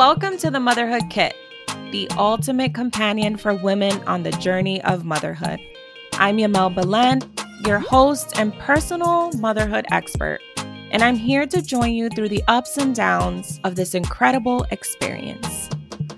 Welcome 0.00 0.38
to 0.38 0.50
the 0.50 0.58
Motherhood 0.58 1.10
Kit, 1.10 1.36
the 1.92 2.08
ultimate 2.16 2.72
companion 2.72 3.36
for 3.36 3.52
women 3.52 4.02
on 4.04 4.22
the 4.22 4.30
journey 4.30 4.82
of 4.84 5.04
motherhood. 5.04 5.60
I'm 6.14 6.38
Yamel 6.38 6.74
Belen, 6.74 7.20
your 7.66 7.80
host 7.80 8.38
and 8.38 8.58
personal 8.60 9.30
motherhood 9.32 9.84
expert, 9.90 10.40
and 10.90 11.02
I'm 11.02 11.16
here 11.16 11.44
to 11.48 11.60
join 11.60 11.92
you 11.92 12.08
through 12.08 12.30
the 12.30 12.42
ups 12.48 12.78
and 12.78 12.94
downs 12.94 13.60
of 13.62 13.74
this 13.76 13.94
incredible 13.94 14.64
experience. 14.70 15.68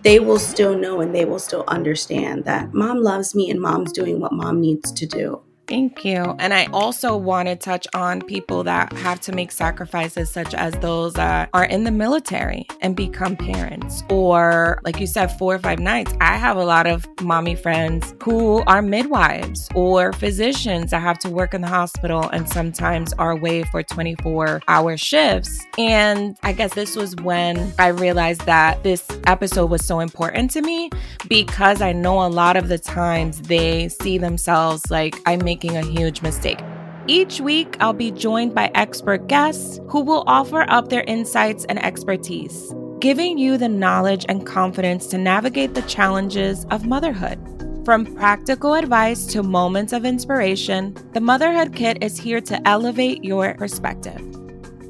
They 0.03 0.21
will 0.21 0.39
still 0.39 0.79
know 0.79 1.01
and 1.01 1.13
they 1.13 1.25
will 1.25 1.41
still 1.41 1.65
understand 1.67 2.45
that 2.45 2.73
mom 2.73 3.03
loves 3.03 3.35
me 3.35 3.51
and 3.51 3.61
mom's 3.61 3.91
doing 3.91 4.21
what 4.21 4.33
mom 4.33 4.61
needs 4.61 4.93
to 4.93 5.07
do. 5.07 5.43
Thank 5.69 6.05
you. 6.05 6.37
And 6.39 6.53
I 6.53 6.67
also 6.73 7.17
want 7.17 7.49
to 7.49 7.57
touch 7.57 7.87
on 7.95 8.21
people 8.21 8.65
that 8.65 8.93
have 8.95 9.21
to 9.23 9.33
make 9.33 9.53
sacrifices, 9.53 10.29
such 10.31 10.55
as 10.55 10.75
those 10.75 11.15
that 11.15 11.49
are 11.55 11.65
in 11.65 11.85
the 11.85 11.91
military 11.91 12.67
and 12.81 12.97
become 12.97 13.37
parents. 13.37 14.03
Or, 14.11 14.81
like 14.85 14.99
you 14.99 15.07
said, 15.07 15.29
four 15.39 15.55
or 15.55 15.59
five 15.59 15.79
nights. 15.79 16.13
I 16.21 16.37
have 16.37 16.57
a 16.57 16.65
lot 16.65 16.87
of 16.87 17.07
mommy 17.23 17.55
friends 17.55 18.15
who 18.23 18.63
are 18.67 18.83
midwives 18.83 19.69
or 19.75 20.13
physicians 20.13 20.91
that 20.91 21.01
have 21.01 21.19
to 21.21 21.31
work 21.31 21.55
in 21.55 21.61
the 21.61 21.69
hospital 21.69 22.29
and 22.31 22.49
sometimes 22.49 23.13
are 23.15 23.31
away 23.31 23.63
for 23.65 23.83
24 23.83 24.63
hour 24.67 24.97
shifts. 24.97 25.65
And 25.79 26.37
I 26.43 26.53
guess 26.53 26.75
this 26.75 26.97
was 26.97 27.15
when 27.17 27.73
I 27.79 27.89
realized 27.89 28.43
that 28.47 28.83
this 28.83 29.07
episode 29.27 29.71
was 29.71 29.85
so 29.85 30.01
important 30.01 30.51
to 30.53 30.61
me 30.61 30.91
because 31.29 31.81
I 31.81 31.93
know 31.93 32.27
a 32.27 32.29
lot 32.29 32.57
of 32.57 32.69
the 32.69 32.79
times 32.79 33.43
they 33.43 33.89
see 33.89 34.19
themselves 34.19 34.91
like 34.91 35.19
I 35.25 35.37
make 35.37 35.52
making 35.53 35.77
a 35.77 35.85
huge 35.85 36.23
mistake. 36.23 36.61
Each 37.07 37.41
week, 37.41 37.77
I'll 37.79 37.93
be 37.93 38.11
joined 38.11 38.55
by 38.55 38.71
expert 38.75 39.27
guests 39.27 39.81
who 39.89 40.01
will 40.01 40.25
offer 40.27 40.65
up 40.71 40.89
their 40.89 41.05
insights 41.05 41.67
and 41.67 41.79
expertise, 41.85 42.75
giving 43.01 43.37
you 43.37 43.59
the 43.59 43.69
knowledge 43.69 44.25
and 44.31 44.47
confidence 44.47 45.09
to 45.09 45.19
navigate 45.19 45.75
the 45.75 45.83
challenges 45.83 46.65
of 46.71 46.87
motherhood. 46.87 47.39
From 47.85 48.07
practical 48.15 48.73
advice 48.75 49.27
to 49.27 49.43
moments 49.43 49.93
of 49.93 50.07
inspiration, 50.07 50.97
the 51.13 51.21
Motherhood 51.21 51.75
Kit 51.75 51.99
is 52.01 52.17
here 52.17 52.41
to 52.41 52.67
elevate 52.67 53.23
your 53.23 53.55
perspective. 53.55 54.42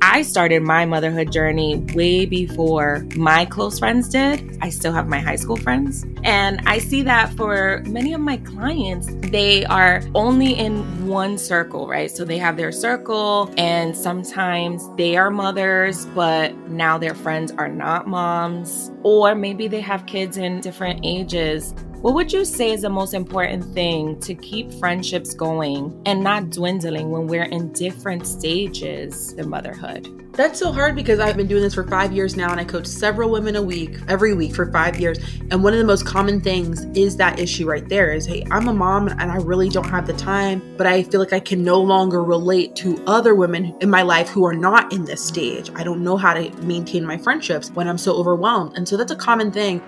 I 0.04 0.22
started 0.22 0.64
my 0.64 0.84
motherhood 0.84 1.30
journey 1.30 1.76
way 1.94 2.26
before 2.26 3.06
my 3.14 3.44
close 3.44 3.78
friends 3.78 4.08
did. 4.08 4.58
I 4.60 4.68
still 4.68 4.92
have 4.92 5.06
my 5.06 5.20
high 5.20 5.36
school 5.36 5.56
friends. 5.56 6.04
And 6.24 6.60
I 6.66 6.78
see 6.78 7.02
that 7.02 7.32
for 7.34 7.84
many 7.86 8.12
of 8.12 8.20
my 8.20 8.38
clients, 8.38 9.06
they 9.30 9.64
are 9.66 10.02
only 10.16 10.54
in 10.54 11.06
one 11.06 11.38
circle, 11.38 11.86
right? 11.86 12.10
So 12.10 12.24
they 12.24 12.38
have 12.38 12.56
their 12.56 12.72
circle, 12.72 13.54
and 13.56 13.96
sometimes 13.96 14.88
they 14.96 15.16
are 15.16 15.30
mothers, 15.30 16.04
but 16.06 16.56
now 16.68 16.98
their 16.98 17.14
friends 17.14 17.52
are 17.52 17.68
not 17.68 18.08
moms. 18.08 18.90
Or 19.04 19.36
maybe 19.36 19.68
they 19.68 19.80
have 19.82 20.06
kids 20.06 20.36
in 20.36 20.60
different 20.60 20.98
ages. 21.04 21.76
What 22.02 22.14
would 22.14 22.32
you 22.32 22.44
say 22.44 22.72
is 22.72 22.82
the 22.82 22.90
most 22.90 23.14
important 23.14 23.64
thing 23.64 24.18
to 24.22 24.34
keep 24.34 24.72
friendships 24.72 25.34
going 25.34 26.02
and 26.04 26.20
not 26.20 26.50
dwindling 26.50 27.12
when 27.12 27.28
we're 27.28 27.44
in 27.44 27.72
different 27.74 28.26
stages 28.26 29.34
of 29.38 29.46
motherhood? 29.46 30.08
That's 30.32 30.58
so 30.58 30.72
hard 30.72 30.96
because 30.96 31.20
I've 31.20 31.36
been 31.36 31.46
doing 31.46 31.62
this 31.62 31.74
for 31.74 31.86
five 31.86 32.10
years 32.10 32.34
now 32.34 32.50
and 32.50 32.58
I 32.58 32.64
coach 32.64 32.86
several 32.86 33.30
women 33.30 33.54
a 33.54 33.62
week, 33.62 34.00
every 34.08 34.34
week 34.34 34.52
for 34.52 34.68
five 34.72 34.98
years. 34.98 35.18
And 35.52 35.62
one 35.62 35.74
of 35.74 35.78
the 35.78 35.84
most 35.84 36.04
common 36.04 36.40
things 36.40 36.84
is 36.96 37.16
that 37.18 37.38
issue 37.38 37.68
right 37.68 37.88
there 37.88 38.12
is 38.12 38.26
hey, 38.26 38.44
I'm 38.50 38.66
a 38.66 38.74
mom 38.74 39.06
and 39.06 39.30
I 39.30 39.36
really 39.36 39.68
don't 39.68 39.88
have 39.88 40.08
the 40.08 40.14
time, 40.14 40.74
but 40.76 40.88
I 40.88 41.04
feel 41.04 41.20
like 41.20 41.32
I 41.32 41.38
can 41.38 41.62
no 41.62 41.80
longer 41.80 42.24
relate 42.24 42.74
to 42.76 43.00
other 43.06 43.36
women 43.36 43.76
in 43.80 43.88
my 43.88 44.02
life 44.02 44.28
who 44.28 44.44
are 44.44 44.54
not 44.54 44.92
in 44.92 45.04
this 45.04 45.24
stage. 45.24 45.70
I 45.76 45.84
don't 45.84 46.02
know 46.02 46.16
how 46.16 46.34
to 46.34 46.50
maintain 46.64 47.06
my 47.06 47.16
friendships 47.16 47.70
when 47.70 47.86
I'm 47.86 47.98
so 47.98 48.16
overwhelmed. 48.16 48.76
And 48.76 48.88
so 48.88 48.96
that's 48.96 49.12
a 49.12 49.16
common 49.16 49.52
thing. 49.52 49.80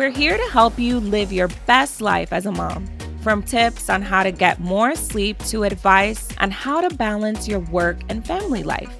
We're 0.00 0.08
here 0.08 0.38
to 0.38 0.50
help 0.50 0.78
you 0.78 0.98
live 0.98 1.30
your 1.30 1.48
best 1.66 2.00
life 2.00 2.32
as 2.32 2.46
a 2.46 2.52
mom. 2.52 2.88
From 3.20 3.42
tips 3.42 3.90
on 3.90 4.00
how 4.00 4.22
to 4.22 4.32
get 4.32 4.58
more 4.58 4.94
sleep 4.94 5.38
to 5.48 5.64
advice 5.64 6.26
on 6.38 6.50
how 6.50 6.80
to 6.80 6.96
balance 6.96 7.46
your 7.46 7.58
work 7.58 7.98
and 8.08 8.26
family 8.26 8.62
life. 8.62 8.96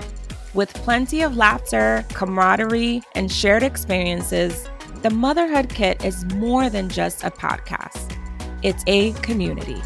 With 0.52 0.74
plenty 0.74 1.22
of 1.22 1.38
laughter, 1.38 2.04
camaraderie, 2.10 3.00
and 3.14 3.32
shared 3.32 3.62
experiences, 3.62 4.68
the 5.00 5.08
Motherhood 5.08 5.70
Kit 5.70 6.04
is 6.04 6.26
more 6.34 6.68
than 6.68 6.90
just 6.90 7.24
a 7.24 7.30
podcast, 7.30 8.14
it's 8.62 8.84
a 8.86 9.12
community. 9.22 9.80